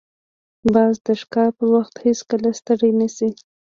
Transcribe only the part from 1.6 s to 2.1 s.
وخت